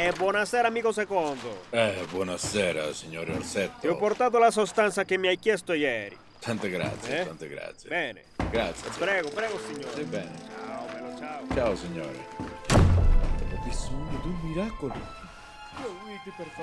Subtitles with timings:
[0.00, 1.62] Eh, buonasera amico secondo.
[1.70, 3.80] Eh, buonasera, signore Orsetto.
[3.80, 6.16] Ti ho portato la sostanza che mi hai chiesto ieri.
[6.38, 7.26] Tante grazie, Eh?
[7.26, 7.88] tante grazie.
[7.88, 8.22] Bene.
[8.48, 8.90] Grazie.
[8.96, 9.90] Prego, prego signore.
[9.90, 10.30] Stai bene.
[10.56, 11.40] Ciao, bello, ciao.
[11.52, 12.26] Ciao, signore.
[12.70, 14.94] Ho bisogno di un miracolo.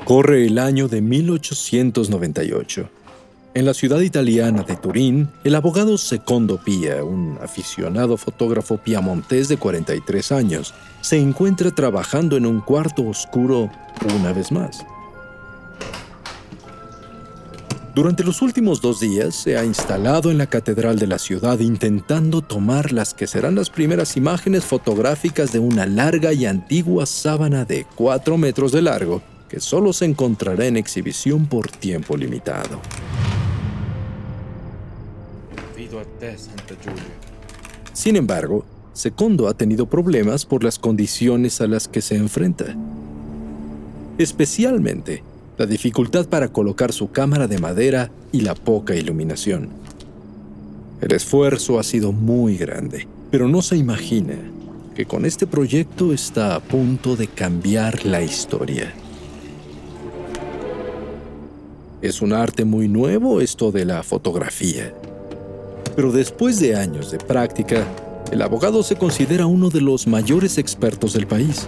[0.06, 2.90] Corre el año de 1898.
[3.56, 9.56] En la ciudad italiana de Turín, el abogado Secondo Pia, un aficionado fotógrafo piamontés de
[9.56, 13.72] 43 años, se encuentra trabajando en un cuarto oscuro
[14.20, 14.86] una vez más.
[17.96, 22.42] Durante los últimos dos días se ha instalado en la catedral de la ciudad intentando
[22.42, 27.88] tomar las que serán las primeras imágenes fotográficas de una larga y antigua sábana de
[27.96, 32.82] 4 metros de largo que solo se encontrará en exhibición por tiempo limitado.
[37.94, 42.76] Sin embargo, Secondo ha tenido problemas por las condiciones a las que se enfrenta.
[44.18, 45.22] Especialmente
[45.58, 49.68] la dificultad para colocar su cámara de madera y la poca iluminación.
[51.02, 54.36] El esfuerzo ha sido muy grande, pero no se imagina
[54.96, 58.94] que con este proyecto está a punto de cambiar la historia.
[62.02, 64.94] Es un arte muy nuevo esto de la fotografía.
[65.96, 67.86] Pero después de años de práctica,
[68.32, 71.68] el abogado se considera uno de los mayores expertos del país.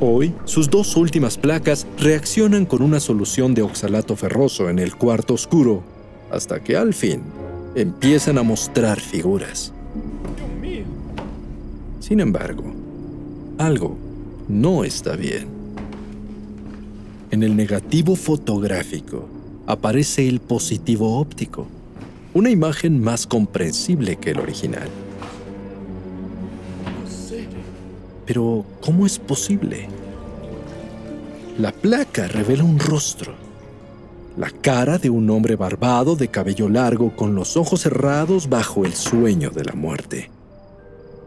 [0.00, 5.34] Hoy, sus dos últimas placas reaccionan con una solución de oxalato ferroso en el cuarto
[5.34, 5.82] oscuro,
[6.30, 7.20] hasta que al fin
[7.74, 9.74] empiezan a mostrar figuras.
[12.00, 12.64] Sin embargo,
[13.58, 13.96] algo
[14.48, 15.48] no está bien.
[17.30, 19.39] En el negativo fotográfico
[19.70, 21.66] aparece el positivo óptico,
[22.34, 24.88] una imagen más comprensible que el original.
[28.26, 29.88] Pero, ¿cómo es posible?
[31.58, 33.34] La placa revela un rostro.
[34.36, 38.94] La cara de un hombre barbado de cabello largo con los ojos cerrados bajo el
[38.94, 40.30] sueño de la muerte.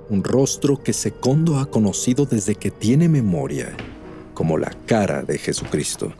[0.09, 3.75] Un rostro que Secondo ha conocido desde que tiene memoria
[4.33, 6.13] como la cara de Jesucristo.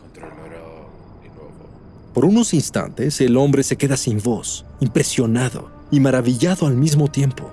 [2.14, 7.52] Por unos instantes el hombre se queda sin voz, impresionado y maravillado al mismo tiempo.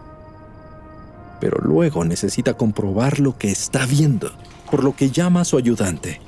[1.41, 4.31] Pero luego necesita comprobar lo que está viendo,
[4.71, 6.21] por lo que llama a su ayudante.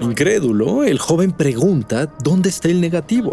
[0.00, 3.32] Incrédulo, el joven pregunta dónde está el negativo,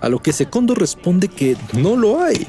[0.00, 2.46] a lo que Secondo responde que no lo hay.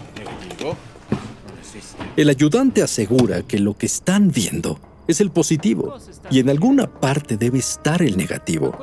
[2.16, 5.96] El ayudante asegura que lo que están viendo es el positivo
[6.30, 8.78] y en alguna parte debe estar el negativo,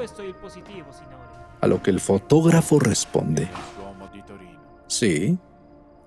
[1.60, 3.48] a lo que el fotógrafo responde.
[4.86, 5.38] Sí,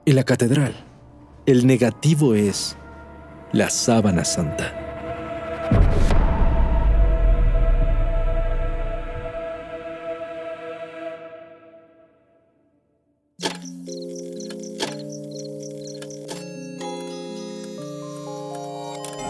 [0.05, 0.73] en la catedral.
[1.45, 2.77] El negativo es
[3.51, 6.12] la sábana santa.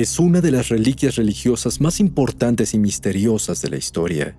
[0.00, 4.34] Es una de las reliquias religiosas más importantes y misteriosas de la historia.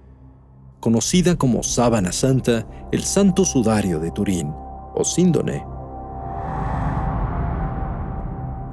[0.80, 5.64] Conocida como sábana santa, el santo sudario de Turín, o síndone.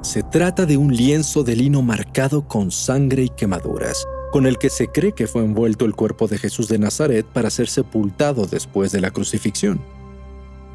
[0.01, 4.71] Se trata de un lienzo de lino marcado con sangre y quemaduras, con el que
[4.71, 8.91] se cree que fue envuelto el cuerpo de Jesús de Nazaret para ser sepultado después
[8.91, 9.79] de la crucifixión.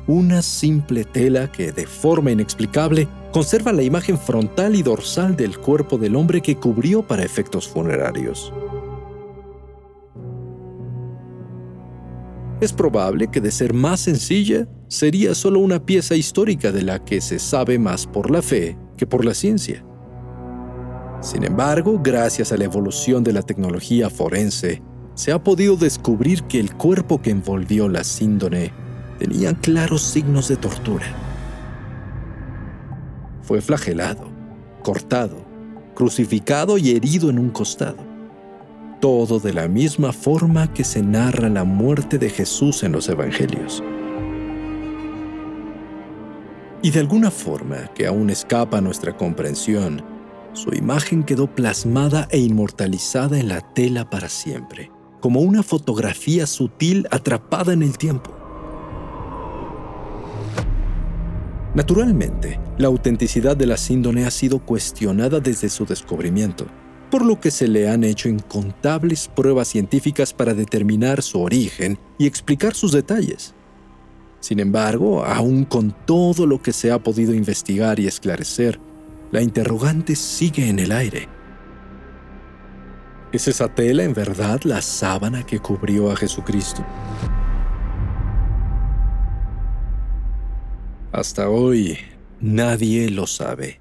[0.07, 5.99] Una simple tela que, de forma inexplicable, conserva la imagen frontal y dorsal del cuerpo
[5.99, 8.53] del hombre que cubrió para efectos funerarios.
[12.61, 17.21] Es probable que de ser más sencilla, sería solo una pieza histórica de la que
[17.21, 19.85] se sabe más por la fe que por la ciencia.
[21.21, 24.81] Sin embargo, gracias a la evolución de la tecnología forense,
[25.17, 28.73] se ha podido descubrir que el cuerpo que envolvió la síndone
[29.19, 31.24] tenía claros signos de tortura.
[33.45, 34.31] Fue flagelado,
[34.83, 35.37] cortado,
[35.95, 37.99] crucificado y herido en un costado.
[39.03, 43.83] Todo de la misma forma que se narra la muerte de Jesús en los Evangelios.
[46.83, 50.03] Y de alguna forma que aún escapa a nuestra comprensión,
[50.55, 57.07] su imagen quedó plasmada e inmortalizada en la tela para siempre, como una fotografía sutil
[57.11, 58.34] atrapada en el tiempo.
[61.75, 66.67] Naturalmente, la autenticidad de la síndone ha sido cuestionada desde su descubrimiento,
[67.11, 72.27] por lo que se le han hecho incontables pruebas científicas para determinar su origen y
[72.27, 73.55] explicar sus detalles.
[74.39, 78.79] Sin embargo, aún con todo lo que se ha podido investigar y esclarecer,
[79.33, 81.29] la interrogante sigue en el aire.
[83.33, 86.85] ¿Es esa tela en verdad la sábana que cubrió a Jesucristo?
[91.15, 91.97] Hasta hoy,
[92.41, 93.79] nadie lo sabe.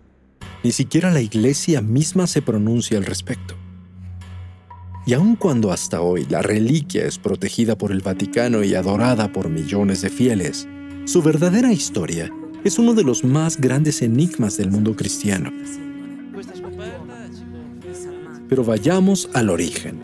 [0.63, 3.55] Ni siquiera la iglesia misma se pronuncia al respecto.
[5.07, 9.49] Y aun cuando hasta hoy la reliquia es protegida por el Vaticano y adorada por
[9.49, 10.67] millones de fieles,
[11.05, 12.31] su verdadera historia
[12.63, 15.51] es uno de los más grandes enigmas del mundo cristiano.
[18.47, 19.99] Pero vayamos al origen.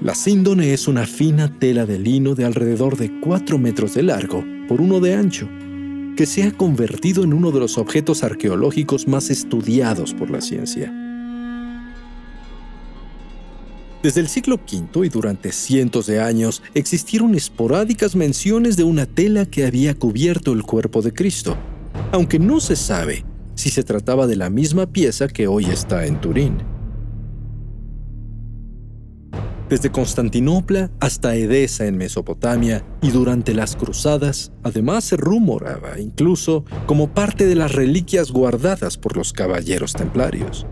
[0.00, 4.44] La síndone es una fina tela de lino de alrededor de 4 metros de largo
[4.68, 5.48] por uno de ancho,
[6.16, 10.92] que se ha convertido en uno de los objetos arqueológicos más estudiados por la ciencia.
[14.02, 19.46] Desde el siglo V y durante cientos de años existieron esporádicas menciones de una tela
[19.46, 21.56] que había cubierto el cuerpo de Cristo,
[22.12, 23.24] aunque no se sabe
[23.54, 26.73] si se trataba de la misma pieza que hoy está en Turín.
[29.68, 37.08] Desde Constantinopla hasta Edesa en Mesopotamia y durante las cruzadas, además se rumoraba incluso como
[37.08, 40.66] parte de las reliquias guardadas por los caballeros templarios.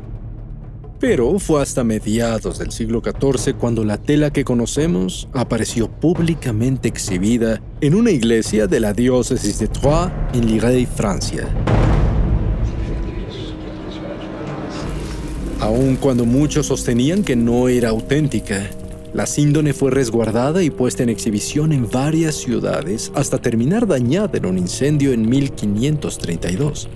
[1.01, 7.63] Pero fue hasta mediados del siglo XIV cuando la tela que conocemos apareció públicamente exhibida
[7.81, 11.49] en una iglesia de la diócesis de Troyes en Lirey, Francia.
[15.61, 18.69] Aun cuando muchos sostenían que no era auténtica,
[19.15, 24.47] la síndone fue resguardada y puesta en exhibición en varias ciudades hasta terminar dañada en
[24.47, 26.89] un incendio en 1532.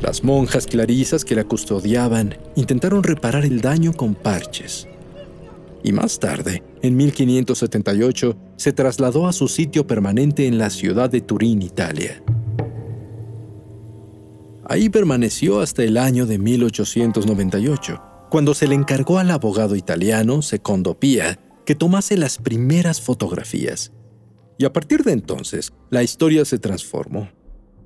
[0.00, 4.86] Las monjas clarisas que la custodiaban intentaron reparar el daño con parches.
[5.82, 11.20] Y más tarde, en 1578, se trasladó a su sitio permanente en la ciudad de
[11.20, 12.22] Turín, Italia.
[14.64, 20.98] Ahí permaneció hasta el año de 1898, cuando se le encargó al abogado italiano Secondo
[20.98, 23.92] Pia que tomase las primeras fotografías.
[24.58, 27.28] Y a partir de entonces, la historia se transformó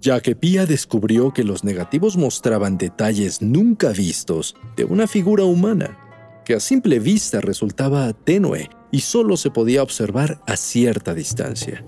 [0.02, 5.96] ya que Pia descubrió que los negativos mostraban detalles nunca vistos de una figura humana,
[6.44, 11.86] que a simple vista resultaba tenue y solo se podía observar a cierta distancia.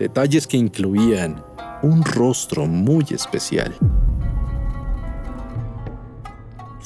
[0.00, 1.44] Detalles que incluían
[1.82, 3.72] un rostro muy especial.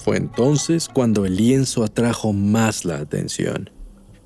[0.07, 3.71] Fue entonces cuando el lienzo atrajo más la atención,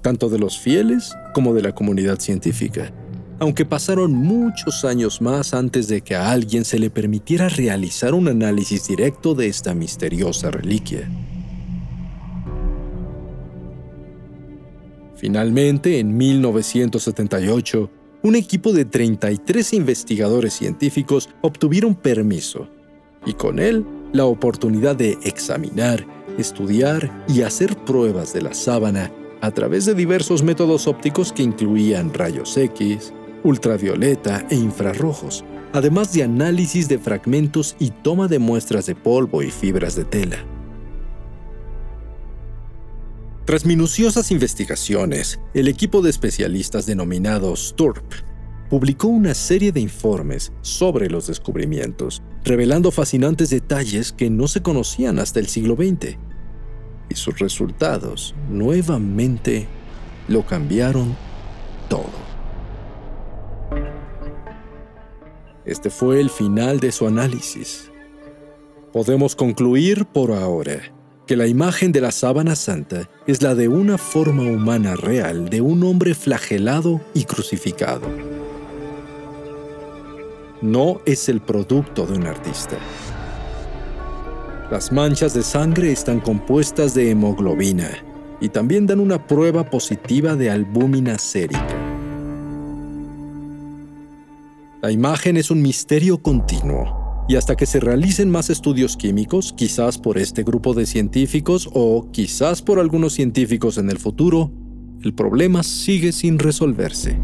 [0.02, 2.92] tanto de los fieles como de la comunidad científica
[3.40, 8.28] aunque pasaron muchos años más antes de que a alguien se le permitiera realizar un
[8.28, 11.10] análisis directo de esta misteriosa reliquia.
[15.16, 17.90] Finalmente, en 1978,
[18.22, 22.68] un equipo de 33 investigadores científicos obtuvieron permiso
[23.24, 26.06] y con él la oportunidad de examinar,
[26.38, 32.12] estudiar y hacer pruebas de la sábana a través de diversos métodos ópticos que incluían
[32.12, 33.12] rayos X,
[33.42, 39.50] ultravioleta e infrarrojos, además de análisis de fragmentos y toma de muestras de polvo y
[39.50, 40.38] fibras de tela.
[43.46, 48.12] Tras minuciosas investigaciones, el equipo de especialistas denominado STURP
[48.68, 55.18] publicó una serie de informes sobre los descubrimientos, revelando fascinantes detalles que no se conocían
[55.18, 56.16] hasta el siglo XX.
[57.08, 59.66] Y sus resultados nuevamente
[60.28, 61.16] lo cambiaron
[61.88, 62.30] todo.
[65.64, 67.90] Este fue el final de su análisis.
[68.92, 70.80] Podemos concluir por ahora
[71.26, 75.60] que la imagen de la sábana santa es la de una forma humana real de
[75.60, 78.29] un hombre flagelado y crucificado.
[80.62, 82.76] No es el producto de un artista.
[84.70, 87.88] Las manchas de sangre están compuestas de hemoglobina
[88.42, 91.66] y también dan una prueba positiva de albúmina sérica.
[94.82, 99.98] La imagen es un misterio continuo, y hasta que se realicen más estudios químicos, quizás
[99.98, 104.50] por este grupo de científicos o quizás por algunos científicos en el futuro,
[105.02, 107.18] el problema sigue sin resolverse.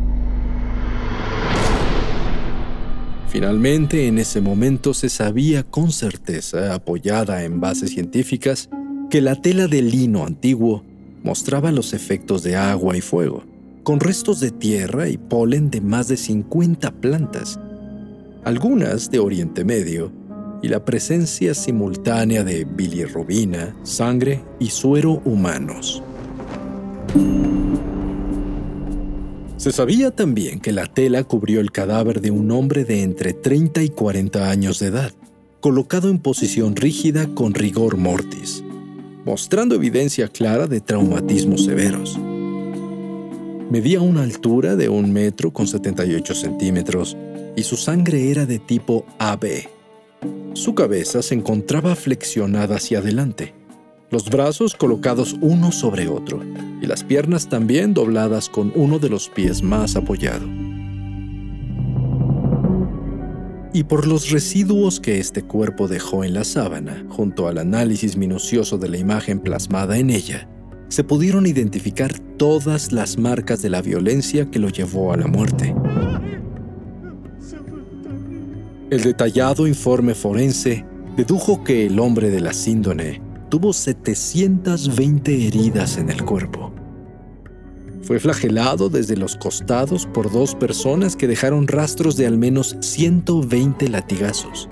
[3.29, 8.71] Finalmente, en ese momento se sabía con certeza, apoyada en bases científicas,
[9.11, 10.85] que la tela de lino antiguo
[11.23, 13.45] mostraba los efectos de agua y fuego,
[13.83, 17.59] con restos de tierra y polen de más de 50 plantas,
[18.45, 20.13] algunas de Oriente Medio,
[20.63, 26.03] y la presencia simultánea de bilirrubina, sangre y suero humanos.
[29.57, 33.83] Se sabía también que la tela cubrió el cadáver de un hombre de entre 30
[33.83, 35.13] y 40 años de edad,
[35.61, 38.63] colocado en posición rígida con rigor mortis,
[39.25, 42.19] mostrando evidencia clara de traumatismos severos.
[43.71, 47.17] Medía una altura de un metro con 78 centímetros
[47.57, 49.69] y su sangre era de tipo AB.
[50.53, 53.55] Su cabeza se encontraba flexionada hacia adelante,
[54.11, 56.41] los brazos colocados uno sobre otro
[56.81, 60.47] y las piernas también dobladas con uno de los pies más apoyado.
[63.73, 68.79] Y por los residuos que este cuerpo dejó en la sábana, junto al análisis minucioso
[68.79, 70.49] de la imagen plasmada en ella,
[70.89, 75.75] se pudieron identificar todas las marcas de la violencia que lo llevó a la muerte.
[78.89, 80.87] El detallado informe forense
[81.17, 86.73] dedujo que el hombre de la síndone tuvo 720 heridas en el cuerpo.
[88.03, 93.89] Fue flagelado desde los costados por dos personas que dejaron rastros de al menos 120
[93.89, 94.69] latigazos.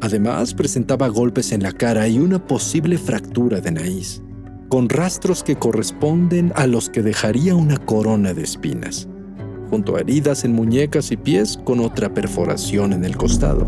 [0.00, 4.22] Además, presentaba golpes en la cara y una posible fractura de nariz,
[4.68, 9.08] con rastros que corresponden a los que dejaría una corona de espinas,
[9.70, 13.66] junto a heridas en muñecas y pies con otra perforación en el costado.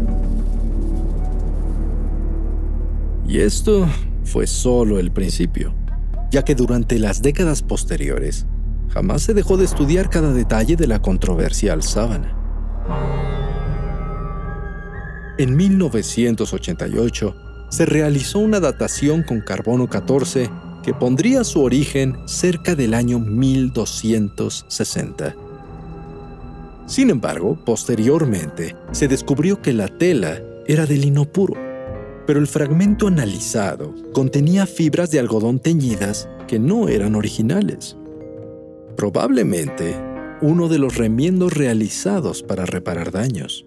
[3.36, 3.86] Y esto
[4.24, 5.74] fue solo el principio,
[6.30, 8.46] ya que durante las décadas posteriores
[8.88, 12.34] jamás se dejó de estudiar cada detalle de la controversial sábana.
[15.36, 17.36] En 1988
[17.68, 20.48] se realizó una datación con carbono 14
[20.82, 25.36] que pondría su origen cerca del año 1260.
[26.86, 31.65] Sin embargo, posteriormente se descubrió que la tela era de lino puro
[32.26, 37.96] pero el fragmento analizado contenía fibras de algodón teñidas que no eran originales.
[38.96, 39.94] Probablemente
[40.42, 43.66] uno de los remiendos realizados para reparar daños.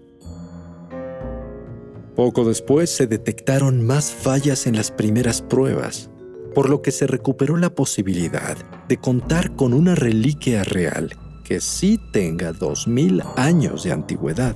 [2.15, 6.09] Poco después se detectaron más fallas en las primeras pruebas,
[6.53, 11.99] por lo que se recuperó la posibilidad de contar con una reliquia real que sí
[12.11, 14.55] tenga 2.000 años de antigüedad.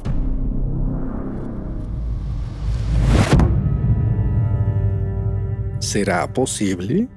[5.93, 7.07] ¿Será posible?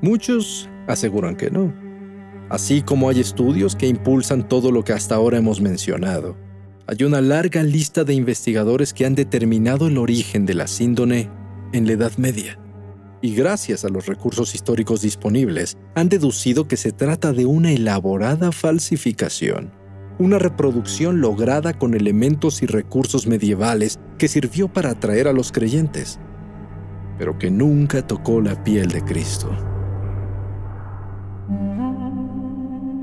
[0.00, 1.72] Muchos aseguran que no,
[2.50, 6.36] así como hay estudios que impulsan todo lo que hasta ahora hemos mencionado.
[6.88, 11.30] Hay una larga lista de investigadores que han determinado el origen de la síndone
[11.72, 12.58] en la Edad Media
[13.20, 18.50] y gracias a los recursos históricos disponibles han deducido que se trata de una elaborada
[18.50, 19.70] falsificación,
[20.18, 26.18] una reproducción lograda con elementos y recursos medievales que sirvió para atraer a los creyentes
[27.18, 29.50] pero que nunca tocó la piel de Cristo.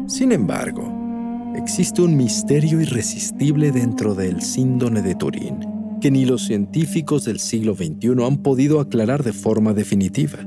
[0.07, 5.59] Sin embargo, existe un misterio irresistible dentro del síndone de Turín,
[6.01, 10.39] que ni los científicos del siglo XXI han podido aclarar de forma definitiva.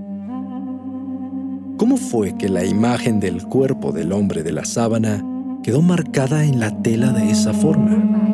[1.76, 5.24] ¿Cómo fue que la imagen del cuerpo del hombre de la sábana
[5.62, 8.31] quedó marcada en la tela de esa forma?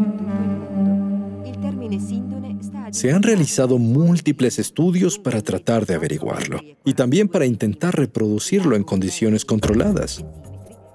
[2.90, 8.84] Se han realizado múltiples estudios para tratar de averiguarlo y también para intentar reproducirlo en
[8.84, 10.24] condiciones controladas.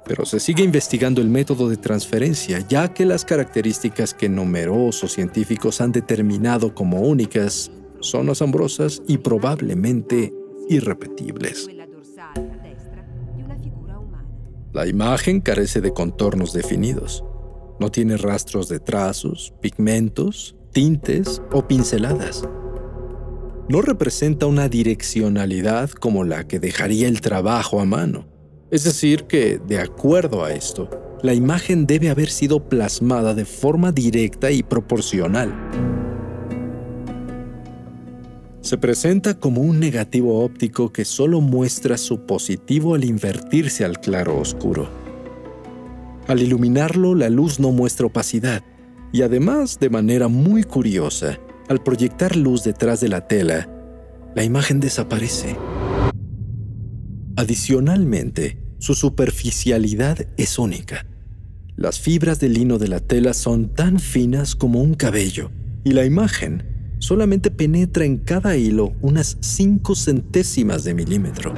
[0.05, 5.81] Pero se sigue investigando el método de transferencia ya que las características que numerosos científicos
[5.81, 10.33] han determinado como únicas son asombrosas y probablemente
[10.69, 11.69] irrepetibles.
[14.73, 17.23] La imagen carece de contornos definidos.
[17.79, 22.43] No tiene rastros de trazos, pigmentos tintes o pinceladas.
[23.69, 28.25] No representa una direccionalidad como la que dejaría el trabajo a mano.
[28.71, 30.89] Es decir, que, de acuerdo a esto,
[31.21, 35.53] la imagen debe haber sido plasmada de forma directa y proporcional.
[38.61, 44.39] Se presenta como un negativo óptico que solo muestra su positivo al invertirse al claro
[44.39, 44.87] oscuro.
[46.27, 48.63] Al iluminarlo, la luz no muestra opacidad,
[49.13, 51.39] y además, de manera muy curiosa,
[51.69, 53.69] al proyectar luz detrás de la tela,
[54.35, 55.55] la imagen desaparece.
[57.35, 61.05] Adicionalmente, su superficialidad es única.
[61.75, 65.51] Las fibras de lino de la tela son tan finas como un cabello
[65.83, 71.53] y la imagen solamente penetra en cada hilo unas cinco centésimas de milímetro.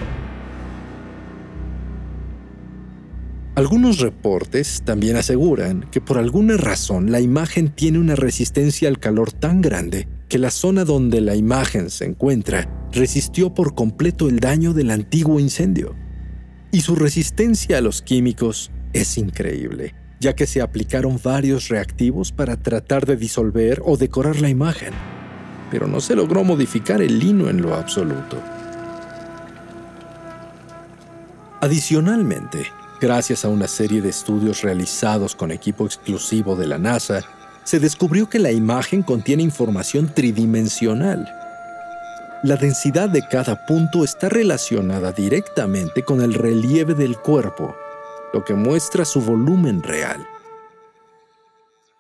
[3.56, 9.32] Algunos reportes también aseguran que por alguna razón la imagen tiene una resistencia al calor
[9.32, 14.74] tan grande que la zona donde la imagen se encuentra resistió por completo el daño
[14.74, 15.96] del antiguo incendio.
[16.74, 22.58] Y su resistencia a los químicos es increíble, ya que se aplicaron varios reactivos para
[22.58, 24.94] tratar de disolver o decorar la imagen,
[25.72, 28.38] pero no se logró modificar el lino en lo absoluto.
[31.62, 32.66] Adicionalmente,
[33.02, 37.24] Gracias a una serie de estudios realizados con equipo exclusivo de la NASA,
[37.66, 41.28] se descubrió que la imagen contiene información tridimensional.
[42.44, 47.76] La densidad de cada punto está relacionada directamente con el relieve del cuerpo,
[48.34, 50.26] lo que muestra su volumen real.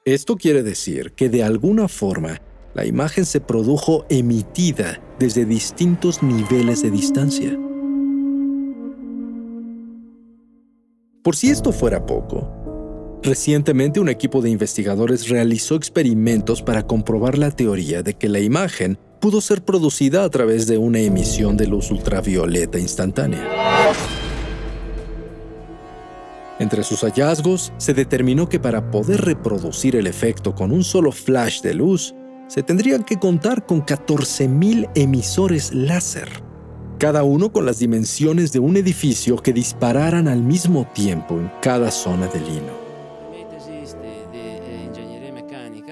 [0.05, 2.39] Esto quiere decir que de alguna forma
[2.73, 7.57] la imagen se produjo emitida desde distintos niveles de distancia.
[11.25, 17.49] Por si esto fuera poco, recientemente un equipo de investigadores realizó experimentos para comprobar la
[17.49, 21.89] teoría de que la imagen pudo ser producida a través de una emisión de luz
[21.89, 23.43] ultravioleta instantánea.
[26.59, 31.61] Entre sus hallazgos, se determinó que para poder reproducir el efecto con un solo flash
[31.61, 32.13] de luz,
[32.47, 36.29] se tendrían que contar con 14.000 emisores láser
[36.97, 41.91] cada uno con las dimensiones de un edificio que dispararan al mismo tiempo en cada
[41.91, 42.85] zona del lino.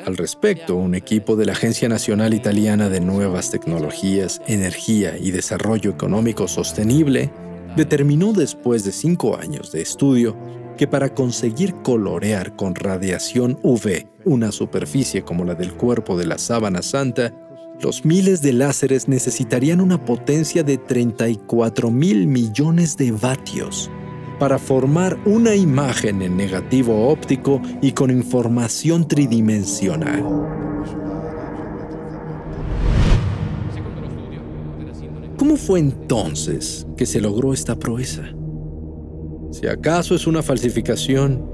[0.05, 5.91] Al respecto, un equipo de la Agencia Nacional Italiana de Nuevas Tecnologías, Energía y Desarrollo
[5.91, 7.31] Económico Sostenible
[7.77, 10.37] determinó después de cinco años de estudio
[10.77, 16.37] que para conseguir colorear con radiación UV una superficie como la del cuerpo de la
[16.37, 17.33] sábana santa,
[17.83, 23.91] los miles de láseres necesitarían una potencia de 34 mil millones de vatios
[24.39, 30.23] para formar una imagen en negativo óptico y con información tridimensional.
[35.37, 38.23] ¿Cómo fue entonces que se logró esta proeza?
[39.51, 41.45] Si acaso es una falsificación,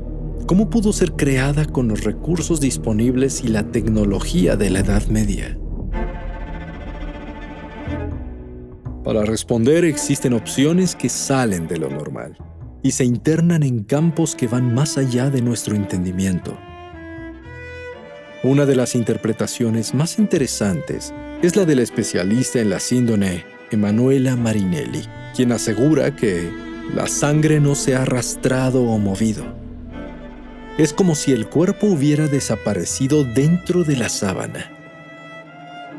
[0.45, 5.58] ¿cómo pudo ser creada con los recursos disponibles y la tecnología de la Edad Media?
[9.09, 12.37] Para responder existen opciones que salen de lo normal
[12.83, 16.55] y se internan en campos que van más allá de nuestro entendimiento.
[18.43, 25.01] Una de las interpretaciones más interesantes es la del especialista en la síndrome Emanuela Marinelli,
[25.35, 26.47] quien asegura que
[26.93, 29.43] la sangre no se ha arrastrado o movido.
[30.77, 34.71] Es como si el cuerpo hubiera desaparecido dentro de la sábana.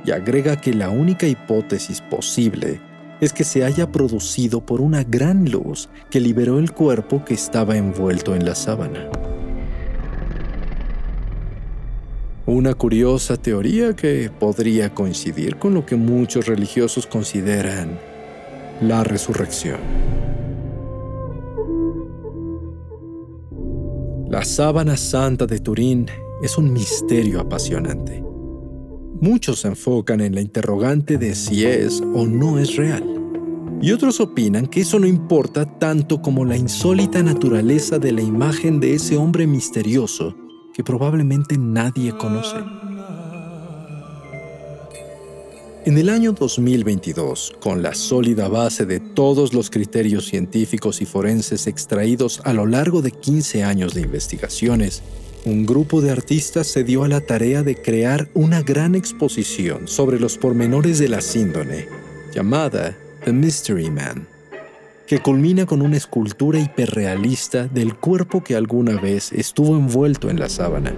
[0.05, 2.79] Y agrega que la única hipótesis posible
[3.21, 7.77] es que se haya producido por una gran luz que liberó el cuerpo que estaba
[7.77, 9.11] envuelto en la sábana.
[12.47, 17.99] Una curiosa teoría que podría coincidir con lo que muchos religiosos consideran
[18.81, 19.79] la resurrección.
[24.29, 26.07] La sábana santa de Turín
[26.43, 28.30] es un misterio apasionante.
[29.21, 33.05] Muchos se enfocan en la interrogante de si es o no es real.
[33.83, 38.81] Y otros opinan que eso no importa tanto como la insólita naturaleza de la imagen
[38.81, 40.35] de ese hombre misterioso
[40.73, 42.57] que probablemente nadie conoce.
[45.85, 51.67] En el año 2022, con la sólida base de todos los criterios científicos y forenses
[51.67, 55.03] extraídos a lo largo de 15 años de investigaciones,
[55.45, 60.21] un grupo de artistas se dio a la tarea de crear una gran exposición sobre
[60.21, 61.89] los pormenores de la síndrome,
[62.35, 64.29] llamada The Mystery Man,
[65.07, 70.49] que culmina con una escultura hiperrealista del cuerpo que alguna vez estuvo envuelto en la
[70.49, 70.95] sábana.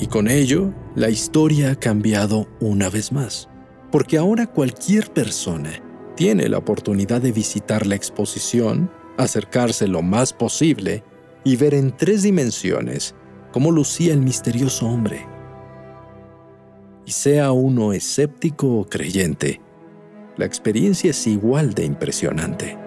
[0.00, 3.48] Y con ello, la historia ha cambiado una vez más,
[3.92, 5.70] porque ahora cualquier persona
[6.16, 11.04] tiene la oportunidad de visitar la exposición acercarse lo más posible
[11.44, 13.14] y ver en tres dimensiones
[13.52, 15.26] cómo lucía el misterioso hombre.
[17.04, 19.60] Y sea uno escéptico o creyente,
[20.36, 22.78] la experiencia es igual de impresionante.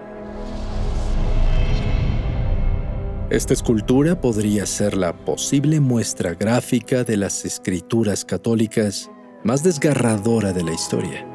[3.28, 9.10] Esta escultura podría ser la posible muestra gráfica de las escrituras católicas
[9.42, 11.26] más desgarradora de la historia.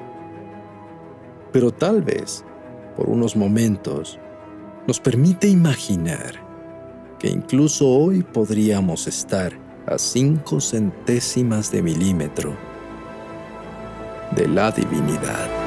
[1.52, 2.46] Pero tal vez,
[2.96, 4.20] por unos momentos,
[4.88, 6.34] nos permite imaginar
[7.20, 9.52] que incluso hoy podríamos estar
[9.86, 12.56] a cinco centésimas de milímetro
[14.36, 15.67] de la divinidad.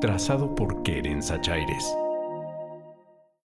[0.00, 2.05] trazado por Keren Sachaires.